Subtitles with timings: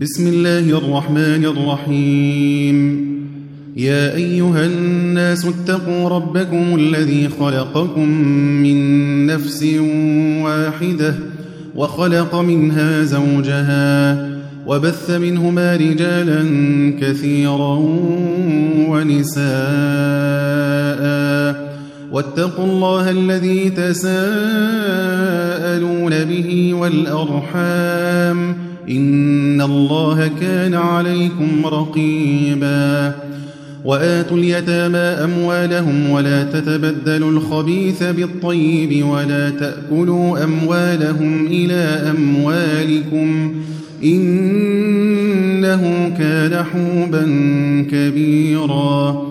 [0.00, 2.76] بسم الله الرحمن الرحيم.
[3.76, 8.08] يا أيها الناس اتقوا ربكم الذي خلقكم
[8.62, 8.76] من
[9.26, 9.64] نفس
[10.42, 11.14] واحدة
[11.76, 14.28] وخلق منها زوجها
[14.66, 16.42] وبث منهما رجالا
[17.00, 17.78] كثيرا
[18.88, 19.50] ونساء.
[22.12, 24.24] واتقوا الله الذي تساءلون
[26.24, 28.69] به والأرحام.
[28.88, 33.14] إن الله كان عليكم رقيبا.
[33.84, 43.54] وآتوا اليتامى أموالهم ولا تتبدلوا الخبيث بالطيب ولا تأكلوا أموالهم إلى أموالكم
[44.04, 45.82] إنه
[46.18, 47.22] كان حوبا
[47.90, 49.30] كبيرا.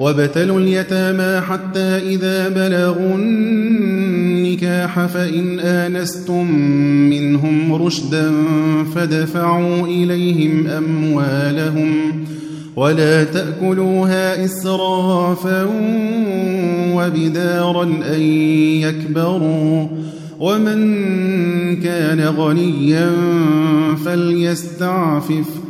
[0.00, 6.50] وابتلوا اليتامى حتى إذا بلغوا النكاح فإن آنستم
[7.10, 8.32] منهم رشدا
[8.94, 12.12] فدفعوا إليهم أموالهم
[12.76, 15.66] ولا تأكلوها إسرافا
[16.94, 18.20] وبدارا أن
[18.80, 19.88] يكبروا
[20.40, 20.96] ومن
[21.76, 23.10] كان غنيا
[24.04, 25.69] فليستعفف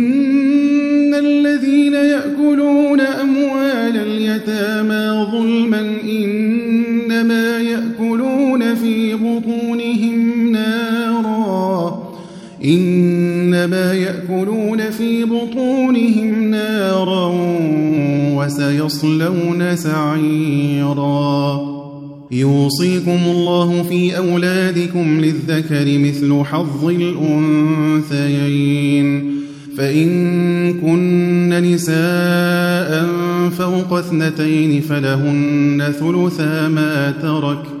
[12.65, 17.33] إنما يأكلون في بطونهم نارا
[18.35, 21.61] وسيصلون سعيرا.
[22.31, 28.51] يوصيكم الله في أولادكم للذكر مثل حظ الأنثيين.
[29.77, 33.09] فإن كن نساء
[33.49, 37.80] فوق اثنتين فلهن ثلثا ما ترك.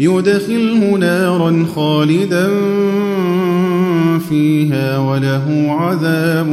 [0.00, 2.48] يدخله نارا خالدا
[4.28, 6.48] فيها وله عذاب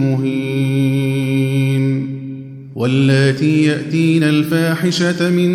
[0.00, 0.80] مهين.
[2.74, 5.50] واللاتي يأتين الفاحشة من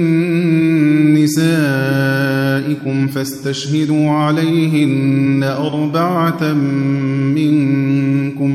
[1.24, 6.54] نسائكم فاستشهدوا عليهن أربعة
[7.34, 8.55] منكم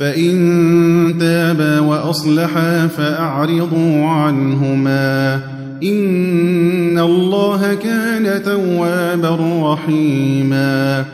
[0.00, 5.40] فإن تابا وأصلحا فأعرضوا عنهما
[5.82, 9.38] إن الله كان توابا
[9.72, 11.04] رحيما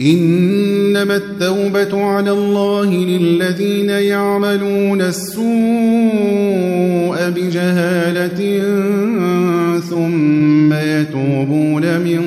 [0.00, 5.44] إنما التوبة على الله للذين يعملون السوء
[7.30, 8.62] بجهالة
[9.80, 12.22] ثم يتوبون من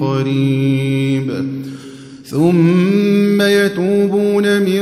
[0.00, 1.32] قريب
[2.24, 4.81] ثم يتوبون من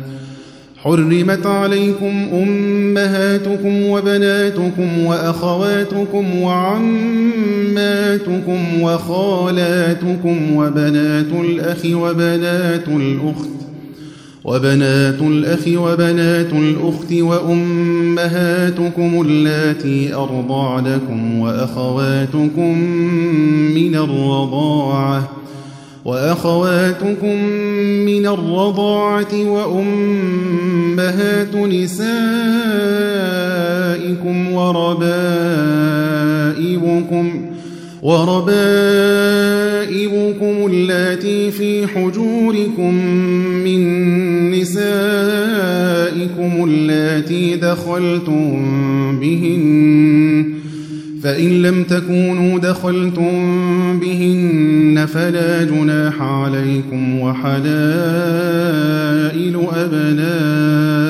[0.83, 7.81] حرمت عليكم أمهاتكم وبناتكم وأخواتكم وعماتكم
[8.81, 13.49] وخالاتكم وبنات الأخ وبنات الأخت
[14.43, 18.71] وبنات الأخ وبنات الأخت وأمهاتكم
[19.21, 22.77] اللاتي أرضعنكم وأخواتكم
[23.75, 25.40] من الرضاعة
[26.05, 27.43] وأخواتكم
[28.05, 32.01] من الرضاعة وأمهات نسائكم
[34.53, 35.11] وربائبكم
[38.01, 38.51] وربائبكم
[40.65, 42.93] اللاتي في حجوركم
[43.63, 43.81] من
[44.51, 48.61] نسائكم اللاتي دخلتم
[49.19, 50.60] بهن
[51.23, 57.61] فإن لم تكونوا دخلتم بهن فلا جناح عليكم وحلائل
[59.73, 61.01] أبنائكم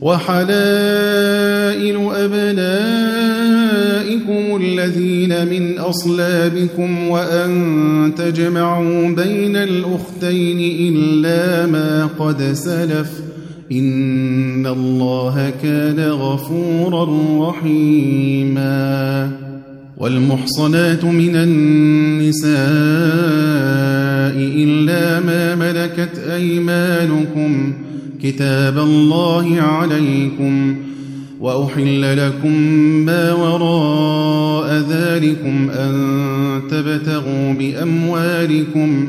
[0.00, 3.44] وحلائل أبنائكم
[4.62, 13.33] الذين من أصلابكم وأن تجمعوا بين الأختين إلا ما قد سلف
[13.72, 17.08] إن الله كان غفورا
[17.48, 19.30] رحيما
[19.98, 22.54] والمحصنات من النساء
[24.36, 27.72] إلا ما ملكت أيمانكم
[28.22, 30.76] كتاب الله عليكم
[31.40, 32.52] وأحل لكم
[33.06, 35.94] ما وراء ذلكم أن
[36.70, 39.08] تبتغوا بأموالكم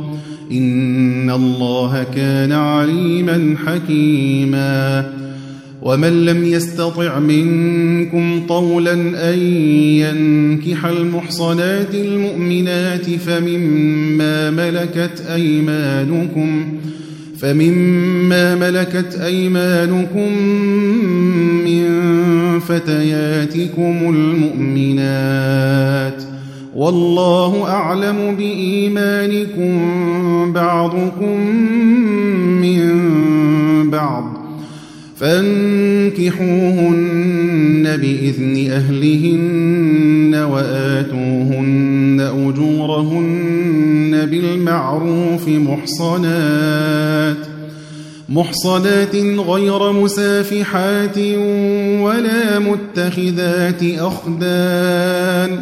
[0.51, 5.05] إن الله كان عليما حكيما.
[5.81, 8.93] ومن لم يستطع منكم طولا
[9.33, 16.77] أن ينكح المحصنات المؤمنات فمما ملكت أيمانكم
[17.39, 20.37] فمما ملكت أيمانكم
[21.65, 21.85] من
[22.59, 26.23] فتياتكم المؤمنات.
[26.75, 29.73] والله أعلم بإيمانكم
[30.53, 31.39] بعضكم
[32.61, 33.09] من
[33.89, 34.41] بعض
[35.15, 36.37] فانكحوهن
[37.97, 47.37] بإذن أهلهن وآتوهن أجورهن بالمعروف محصنات
[48.29, 51.17] محصنات غير مسافحات
[52.01, 55.61] ولا متخذات أخدان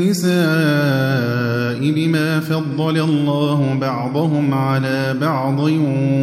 [0.00, 5.60] النساء بما فضل الله بعضهم على بعض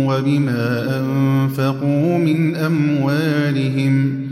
[0.07, 4.27] وبما أنفقوا من أموالهم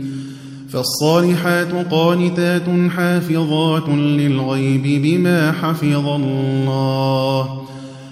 [0.68, 7.66] فالصالحات قانتات حافظات للغيب بما حفظ الله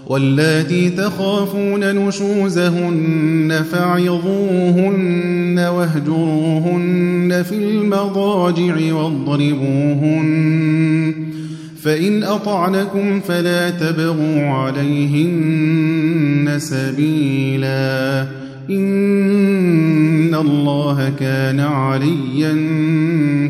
[0.07, 10.35] واللاتي تخافون نشوزهن فعظوهن واهجروهن في المضاجع واضربوهن
[11.85, 18.27] فإن أطعنكم فلا تبغوا عليهن سبيلا.
[18.71, 22.53] إن الله كان عليا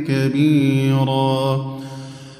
[0.08, 1.73] كبيرا.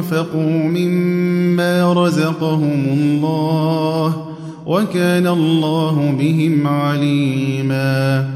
[0.00, 4.26] وأنفقوا مما رزقهم الله
[4.66, 8.28] وكان الله بهم عليما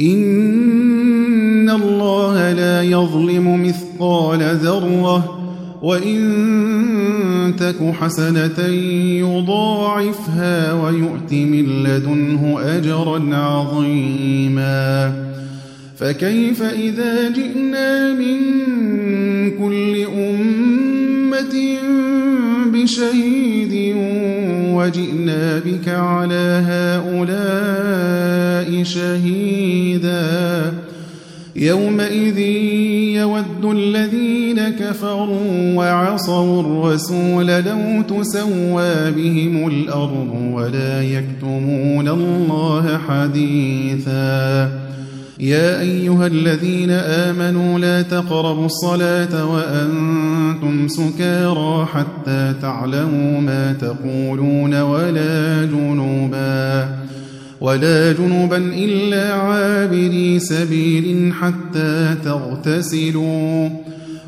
[0.00, 5.42] إن الله لا يظلم مثقال ذرة
[5.82, 8.66] وإن تك حسنة
[9.20, 15.12] يضاعفها ويؤت من لدنه أجرا عظيما
[15.96, 18.40] فكيف إذا جئنا من
[19.50, 20.95] كل أمة
[22.72, 23.96] بشهيد
[24.70, 30.74] وجئنا بك على هؤلاء شهيدا.
[31.56, 32.38] يومئذ
[33.18, 44.85] يود الذين كفروا وعصوا الرسول لو تسوى بهم الأرض ولا يكتمون الله حديثا.
[45.40, 56.88] يا أيها الذين آمنوا لا تقربوا الصلاة وأنتم سكارى حتى تعلموا ما تقولون ولا جنوبا
[57.60, 63.68] ولا جنوبا إلا عابري سبيل حتى تغتسلوا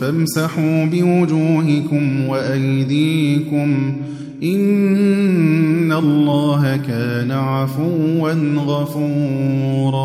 [0.00, 3.96] فامسحوا بوجوهكم وأيديكم
[4.42, 10.02] إن الله كان عفوا غفورا.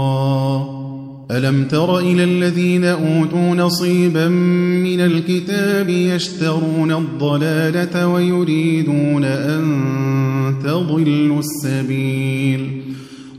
[1.31, 9.63] ألم تر إلى الذين أوتوا نصيبا من الكتاب يشترون الضلالة ويريدون أن
[10.63, 12.81] تضلوا السبيل؟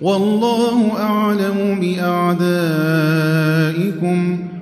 [0.03, 2.49] والله أعلم بأعدائكم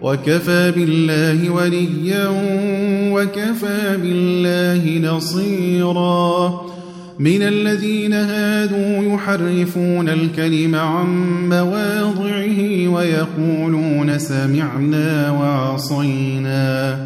[0.03, 2.29] وكفى بالله وليا
[3.13, 6.67] وكفى بالله نصيرا.
[7.19, 11.07] من الذين هادوا يحرفون الكلم عن
[11.49, 17.06] مواضعه ويقولون سمعنا وعصينا.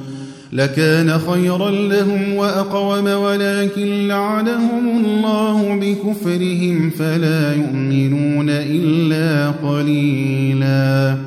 [0.53, 11.17] لكان خيرا لهم وأقوم ولكن لعنهم الله بكفرهم فلا يؤمنون إلا قليلا.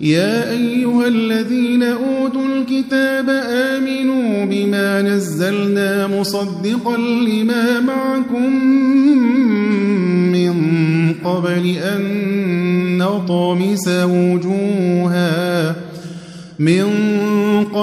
[0.00, 8.64] يا أيها الذين أوتوا الكتاب آمنوا بما نزلنا مصدقا لما معكم
[10.32, 10.54] من
[11.24, 15.74] قبل أن نطمس وجوها
[16.58, 16.84] من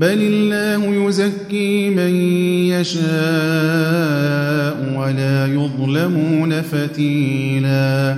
[0.00, 2.14] بل الله يزكي من
[2.70, 3.06] يشاء
[4.98, 8.16] ولا يظلمون فتيلا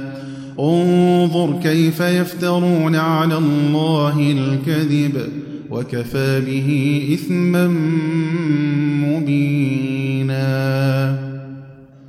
[0.61, 5.29] انظر كيف يفترون على الله الكذب
[5.71, 7.69] وكفى به إثما
[9.07, 10.49] مبينا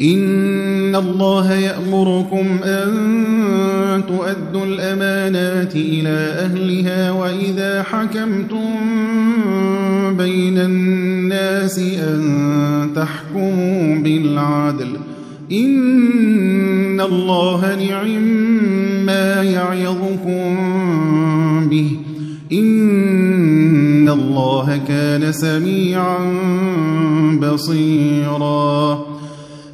[0.00, 2.88] إن الله يأمركم أن
[4.08, 8.68] تؤدوا الأمانات إلى أهلها وإذا حكمتم
[10.16, 14.88] بين الناس أن تحكموا بالعدل
[15.52, 18.22] إن الله نعم
[19.06, 20.56] ما يعظكم
[21.68, 21.90] به
[22.52, 26.18] إن الله كان سميعا
[27.42, 29.07] بصيرا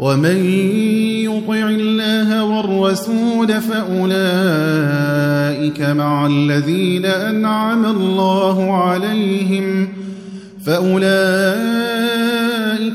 [0.00, 0.44] ومن
[1.24, 4.20] يطع الله والرسول فأولئك
[5.80, 9.88] مع الذين أنعم الله عليهم
[10.66, 11.10] فأولئك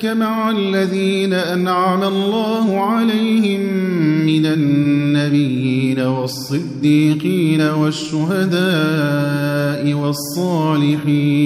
[0.05, 3.61] مع الذين أنعم الله عليهم
[4.25, 8.63] من النبيين والصديقين والشهداء
[9.93, 11.45] والصالحين.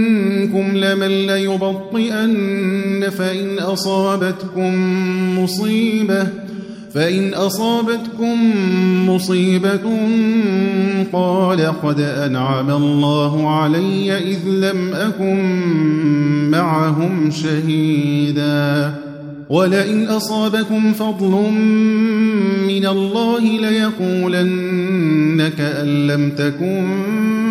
[0.81, 4.73] لمن ليبطئن فإن أصابتكم
[5.39, 6.27] مصيبة
[6.93, 8.53] فإن أصابتكم
[9.09, 9.81] مصيبة
[11.13, 18.93] قال قد أنعم الله علي إذ لم أكن معهم شهيدا.
[19.51, 21.51] ولئن أصابكم فضل
[22.67, 27.50] من الله ليقولن كأن لم تكن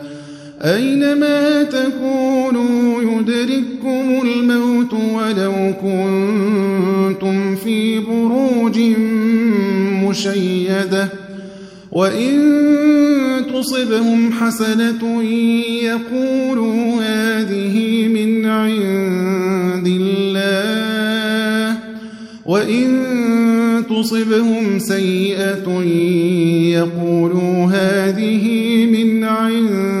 [0.63, 8.79] أينما تكونوا يدرككم الموت ولو كنتم في بروج
[10.03, 11.07] مشيدة
[11.91, 12.41] وإن
[13.53, 15.23] تصبهم حسنة
[15.83, 21.77] يقولوا هذه من عند الله
[22.45, 23.03] وإن
[23.89, 25.83] تصبهم سيئة
[26.71, 28.45] يقولوا هذه
[28.85, 30.00] من عندك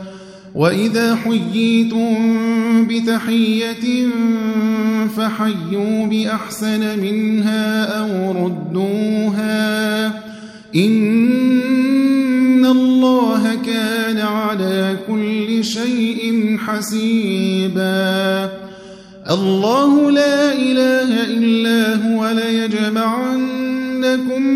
[0.55, 4.07] وإذا حييتم بتحية
[5.17, 10.07] فحيوا بأحسن منها أو ردوها
[10.75, 18.49] إن الله كان على كل شيء حسيبا
[19.29, 23.61] الله لا إله إلا هو ليجمعنكم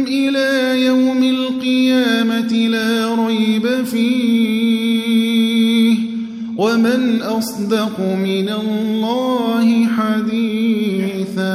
[0.07, 4.14] إلى يوم القيامة لا ريب فيه
[6.57, 11.45] ومن أصدق من الله حديثا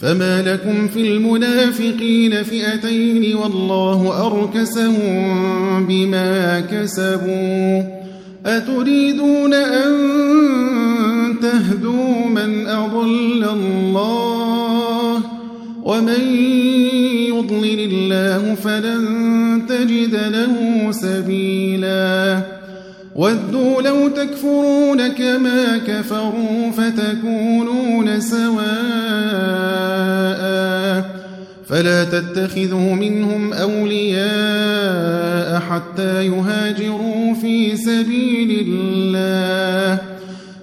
[0.00, 7.82] فما لكم في المنافقين فئتين والله أركسهم بما كسبوا
[8.46, 9.92] أتريدون أن
[11.42, 15.20] تهدوا من أضل الله
[15.84, 16.20] ومن
[17.28, 19.04] يضلل الله فلن
[19.68, 22.53] تجد له سبيلا
[23.14, 28.64] ودوا لو تكفرون كما كفروا فتكونون سواء.
[31.68, 39.98] فلا تتخذوا منهم أولياء حتى يهاجروا في سبيل الله.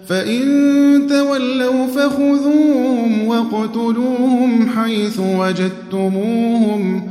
[0.07, 7.10] فإن تولوا فخذوهم واقتلوهم حيث وجدتموهم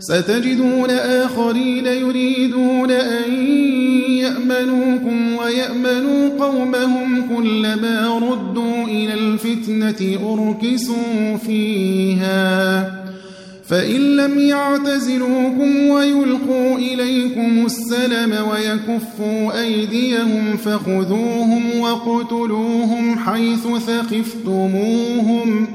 [0.00, 3.32] ستجدون آخرين يريدون أن
[4.08, 12.80] يأمنوكم ويأمنوا قومهم كلما ردوا إلى الفتنة أركسوا فيها.
[13.68, 25.66] فإن لم يعتزلوكم ويلقوا إليكم السلم ويكفوا أيديهم فخذوهم وقتلوهم حيث ثقفتموهم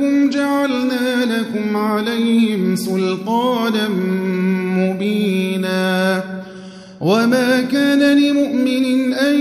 [0.00, 3.88] وأولئكم جعلنا لكم عليهم سلطانا
[4.76, 6.22] مبينا.
[7.00, 9.40] وما كان لمؤمن أن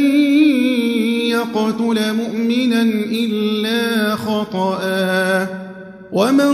[1.29, 2.81] يقتل مؤمنا
[3.11, 5.47] إلا خطأ.
[6.11, 6.53] ومن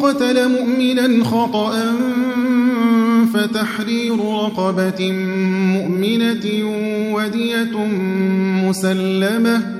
[0.00, 1.72] قتل مؤمنا خطأ
[3.34, 5.12] فتحرير رقبة
[5.76, 6.44] مؤمنة
[7.14, 7.76] ودية
[8.68, 9.79] مسلمة.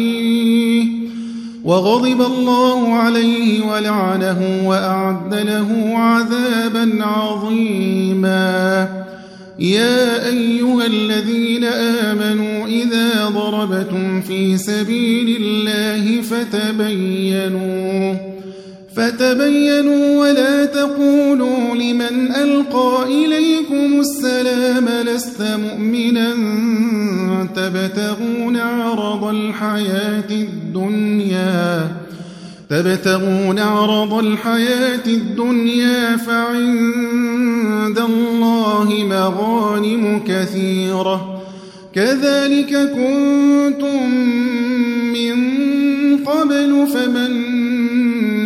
[1.63, 8.87] وغضب الله عليه ولعنه وأعد له عذابا عظيما.
[9.59, 18.30] يا أيها الذين آمنوا إذا ضربتم في سبيل الله فتبينوا
[18.95, 26.33] فتبينوا ولا تقولوا لمن ألقى إليكم السلام لست مؤمنا
[27.55, 31.87] تبتغون عرض الحياة الدنيا
[32.69, 41.41] تبتغون عرض الحياة الدنيا فعند الله مغانم كثيرة.
[41.95, 44.15] كذلك كنتم
[45.13, 45.35] من
[46.25, 47.50] قبل فمن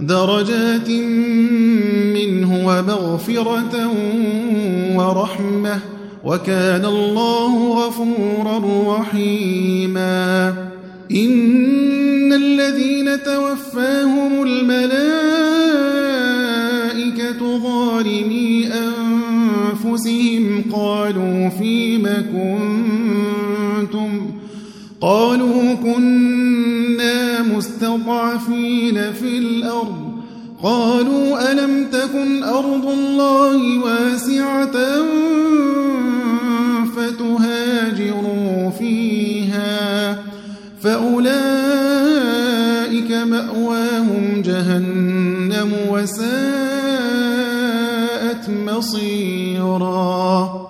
[0.00, 0.90] درجات
[2.14, 3.90] منه ومغفرة
[4.94, 5.78] ورحمة
[6.24, 8.58] وكان الله غفورا
[8.98, 10.54] رحيما.
[11.10, 15.10] إن الذين توفاهم الملائكة
[17.58, 18.68] ظالمي
[19.84, 24.10] أنفسهم قالوا فيم كنتم
[25.00, 26.49] قالوا كنا
[27.56, 30.10] مستضعفين في الأرض.
[30.62, 34.76] قالوا ألم تكن أرض الله واسعة
[36.96, 40.18] فتهاجروا فيها؟
[40.82, 41.42] فأولئك
[43.12, 46.30] مأواهم جهنم وساءت
[48.66, 50.69] مصيراً.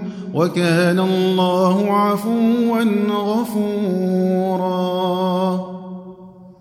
[0.33, 4.71] وكان الله عفوا غفورا.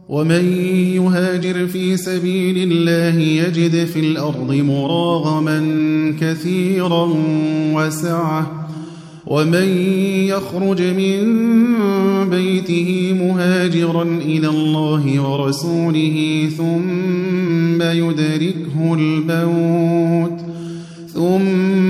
[0.09, 0.63] ومن
[0.95, 5.61] يهاجر في سبيل الله يجد في الأرض مراغما
[6.21, 7.09] كثيرا
[7.75, 8.61] وسعة.
[9.27, 9.69] ومن
[10.27, 11.21] يخرج من
[12.31, 20.41] بيته مهاجرا إلى الله ورسوله ثم يدركه الموت
[21.15, 21.90] ثم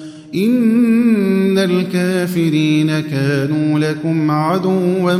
[0.35, 5.17] إن الكافرين كانوا لكم عدوا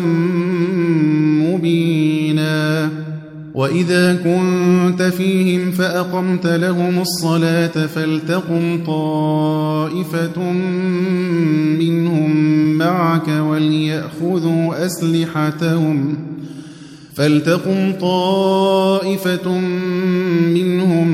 [1.44, 2.90] مبينا.
[3.54, 10.52] وإذا كنت فيهم فأقمت لهم الصلاة فلتقم طائفة
[11.80, 12.34] منهم
[12.78, 16.16] معك وليأخذوا أسلحتهم
[17.22, 19.58] فلتقم طائفة
[20.48, 21.08] منهم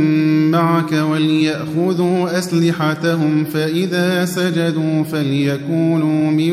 [0.52, 6.52] معك وليأخذوا أسلحتهم فإذا سجدوا فليكونوا من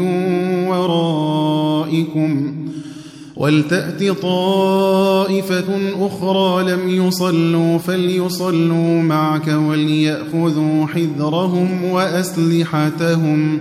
[0.69, 2.55] ورائكم.
[3.37, 5.65] ولتأت طائفة
[6.01, 13.61] أخرى لم يصلوا فليصلوا معك وليأخذوا حذرهم وأسلحتهم.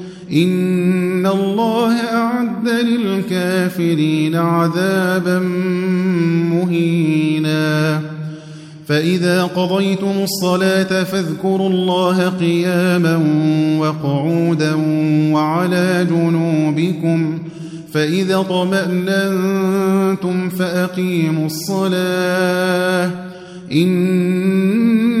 [0.33, 5.39] إن الله أعد للكافرين عذابا
[6.49, 8.01] مهينا.
[8.87, 13.15] فإذا قضيتم الصلاة فاذكروا الله قياما
[13.79, 14.75] وقعودا
[15.33, 17.39] وعلى جنوبكم.
[17.93, 23.11] فإذا طمأننتم فأقيموا الصلاة.
[23.71, 25.20] إن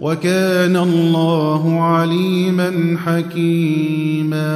[0.00, 4.48] وكان الله عليما حكيما.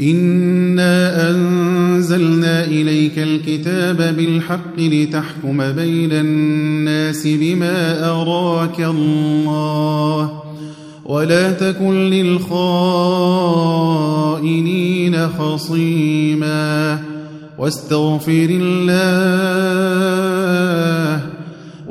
[0.00, 10.42] إنا أنزلنا إليك الكتاب بالحق لتحكم بين الناس بما أراك الله.
[11.04, 12.78] ولا تكن للخائنين
[15.28, 16.98] خصيما.
[17.58, 18.92] واستغفر الله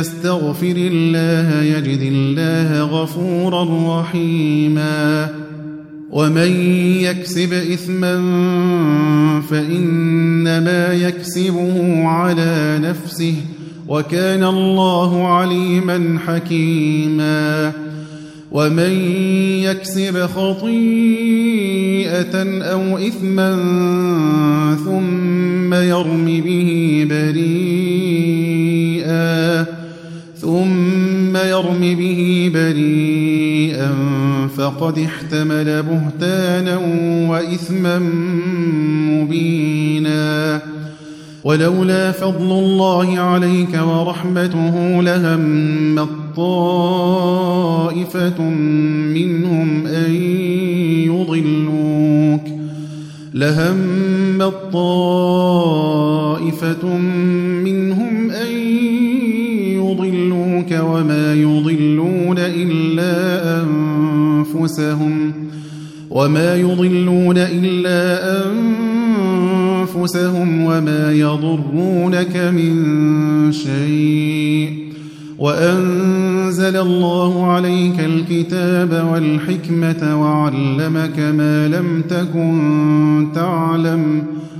[0.00, 5.28] يستغفر الله يجد الله غفورا رحيما.
[6.10, 8.14] ومن يكسب إثما
[9.50, 13.34] فإنما يكسبه على نفسه
[13.88, 17.72] وكان الله عليما حكيما.
[18.52, 18.92] ومن
[19.62, 20.70] يكسب خطيئة
[22.62, 23.56] أو إثما
[24.84, 28.39] ثم يرم به بريئا
[31.60, 33.92] يرم به بريئا
[34.56, 36.76] فقد احتمل بهتانا
[37.30, 37.98] وإثما
[39.10, 40.60] مبينا.
[41.44, 48.42] ولولا فضل الله عليك ورحمته لهم طائفة
[49.14, 50.14] منهم أن
[51.04, 52.44] يضلوك.
[53.34, 56.86] لهم طائفة
[57.64, 58.50] منهم أن
[59.90, 63.14] يضلوك وما يضلون إلا
[63.62, 65.32] أنفسهم
[66.10, 68.30] وما يضلون إلا
[69.84, 74.90] أنفسهم وما يضرونك من شيء
[75.38, 84.22] وأنزل الله عليك الكتاب والحكمة وعلمك ما لم تكن تعلم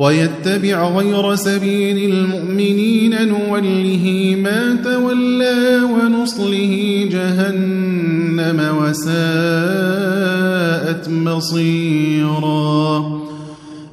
[0.00, 9.08] ويتبع غير سبيل المؤمنين نوله ما تولى ونصله جهنم وساءت
[11.08, 12.98] مصيرا.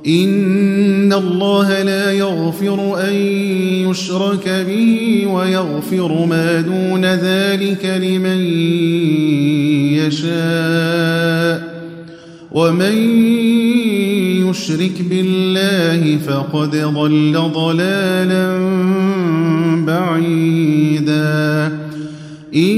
[0.07, 3.13] إن الله لا يغفر أن
[3.89, 8.41] يشرك به ويغفر ما دون ذلك لمن
[10.07, 11.77] يشاء.
[12.51, 12.93] ومن
[14.49, 18.57] يشرك بالله فقد ضل ضلالا
[19.85, 21.71] بعيدا.
[22.55, 22.77] إن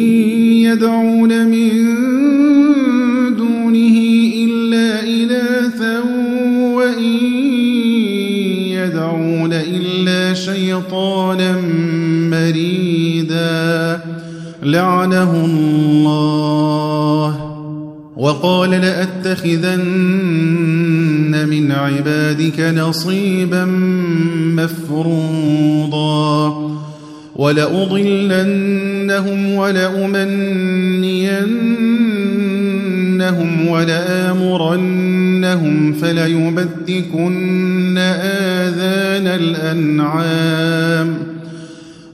[0.68, 1.72] يدعون من
[3.36, 3.98] دونه
[4.36, 6.00] إلا إناثا
[6.76, 7.14] وإن
[8.72, 11.62] يدعون إلا شيطانا
[12.32, 14.00] مريدا.
[14.64, 16.40] لعنه الله.
[18.18, 19.80] وقال لأتخذن
[21.20, 23.66] من عبادك نصيبا
[24.56, 26.50] مفروضا
[27.36, 28.74] ولأضلنهم
[29.54, 30.90] ولأمنينهم
[33.68, 35.14] ولآمرنهم
[35.94, 41.29] فليبتكن آذان الأنعام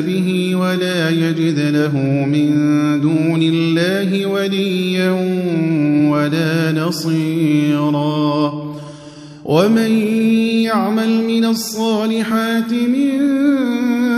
[0.00, 2.50] به ولا يجد له من
[3.00, 5.10] دون الله وليا
[6.10, 8.52] ولا نصيرا.
[9.46, 9.90] ومن
[10.66, 13.18] يعمل من الصالحات من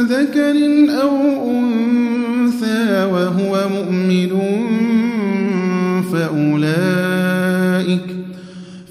[0.06, 0.56] ذكر
[1.02, 1.16] أو
[1.50, 4.30] أنثى وهو مؤمن
[6.12, 7.38] فأولئك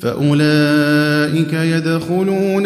[0.02, 2.66] فأولئك يدخلون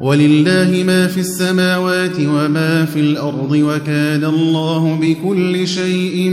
[0.00, 6.30] ولله ما في السماوات وما في الأرض وكان الله بكل شيء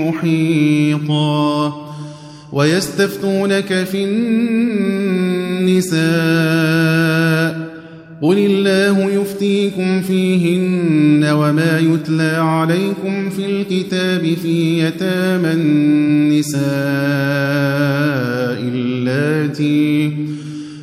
[0.00, 1.74] محيطا.
[2.52, 6.00] ويستفتونك في النساء.
[8.22, 16.60] قل الله يفتيكم فيهن وما يتلى عليكم في الكتاب في يتامى النساء
[18.74, 20.12] اللاتي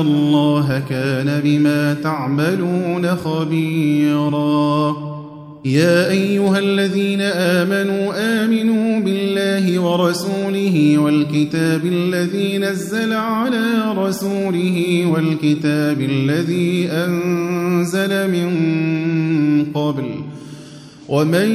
[0.00, 4.96] الله كان بما تعملون خبيرا.
[5.64, 8.12] يا أيها الذين آمنوا
[8.44, 18.48] آمنوا بالله ورسوله والكتاب الذي نزل على رسوله والكتاب الذي أنزل من
[19.74, 20.04] قبل
[21.08, 21.50] ومن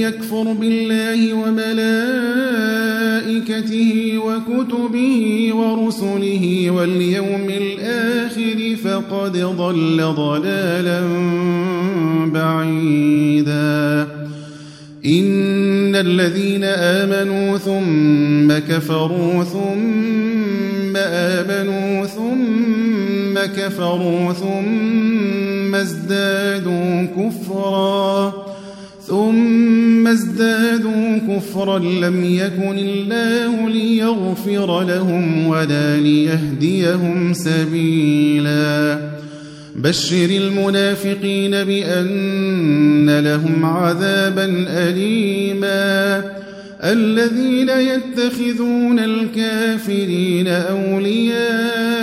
[0.00, 1.82] يكفر بالله وملائكته
[4.18, 11.00] وكتبه ورسله واليوم الآخر فقد ضل ضلالا
[12.26, 14.08] بعيدا.
[15.06, 28.51] إن الذين آمنوا ثم كفروا ثم آمنوا ثم كفروا ثم ازدادوا كفراً.
[29.06, 38.98] ثم ازدادوا كفرا لم يكن الله ليغفر لهم ولا ليهديهم سبيلا.
[39.76, 46.22] بشر المنافقين بأن لهم عذابا أليما.
[46.84, 52.02] الذين يتخذون الكافرين أولياء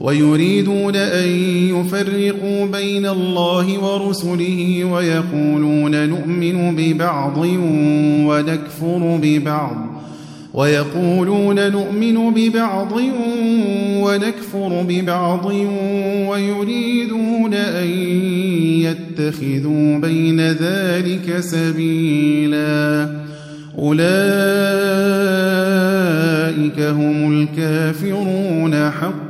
[0.00, 1.28] ويريدون أن
[1.76, 7.38] يفرقوا بين الله ورسله ويقولون نؤمن ببعض
[8.26, 9.76] ونكفر ببعض.
[10.54, 12.92] ويقولون نؤمن ببعض
[14.00, 15.44] ونكفر ببعض.
[16.28, 17.88] ويريدون أن
[18.80, 23.08] يتخذوا بين ذلك سبيلا.
[23.78, 24.00] أولئك
[26.80, 29.29] هم الكافرون حقا.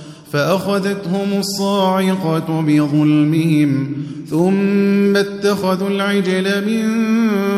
[0.31, 3.87] فأخذتهم الصاعقة بظلمهم
[4.29, 6.87] ثم اتخذوا العجل من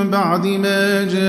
[0.09, 1.25] بعد ما جاءتهم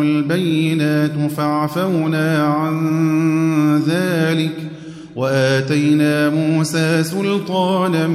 [0.00, 4.78] البينات فعفونا عن ذلك ۖ
[5.18, 8.06] وآتينا موسى سلطانا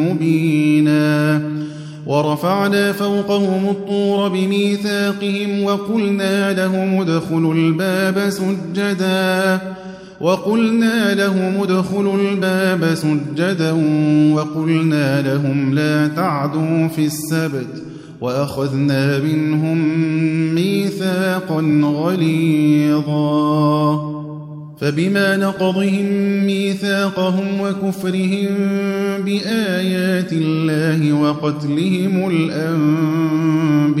[0.00, 1.42] مبينا
[2.06, 9.60] ورفعنا فوقهم الطور بميثاقهم وقلنا لهم ادخلوا الباب سجدا
[10.20, 13.72] وقلنا لهم ادخلوا الباب سجدا
[14.34, 17.82] وقلنا لهم لا تعدوا في السبت
[18.20, 19.78] وأخذنا منهم
[20.54, 23.30] ميثاقا غليظا.
[24.80, 26.06] فبما نقضهم
[26.46, 28.48] ميثاقهم وكفرهم
[29.24, 32.30] بآيات الله وقتلهم
[33.90, 34.00] الأنبياء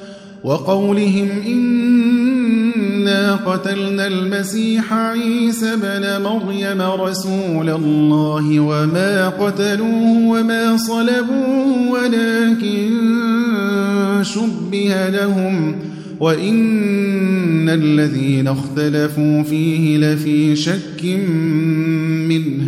[0.43, 12.91] وقولهم إنا قتلنا المسيح عيسى بن مريم رسول الله وما قتلوه وما صلبوه ولكن
[14.21, 15.75] شبه لهم
[16.19, 21.03] وإن الذين اختلفوا فيه لفي شك
[22.27, 22.67] منه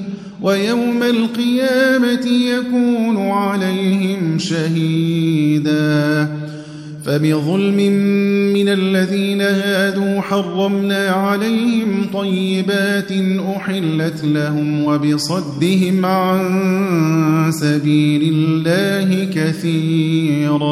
[0.41, 6.27] ويوم القيامة يكون عليهم شهيدا.
[7.05, 7.77] فبظلم
[8.53, 13.11] من الذين هادوا حرمنا عليهم طيبات
[13.55, 20.71] أحلت لهم وبصدهم عن سبيل الله كثيرا.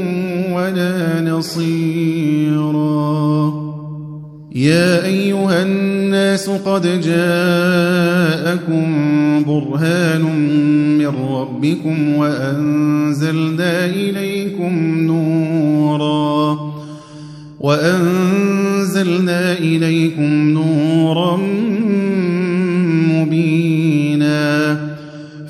[0.53, 2.81] ولا نصيرا.
[4.55, 8.83] يا أيها الناس قد جاءكم
[9.43, 10.21] برهان
[10.97, 16.71] من ربكم وأنزلنا إليكم نورا.
[17.59, 21.39] وأنزلنا إليكم نورا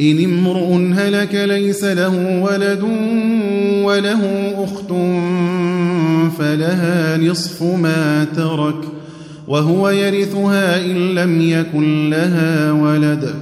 [0.00, 2.82] إن امرؤ هلك ليس له ولد
[3.84, 4.88] وله أخت
[6.38, 8.94] فلها نصف ما ترك
[9.48, 13.34] وهو يرثها إن لم يكن لها ولد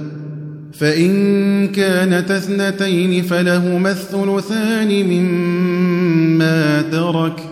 [0.73, 7.43] فإن كانت اثنتين فلهما الثلثان مما ترك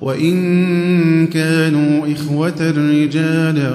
[0.00, 3.74] وإن كانوا إخوة رجالا